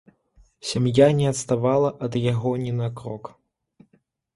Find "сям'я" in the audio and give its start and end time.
0.69-1.11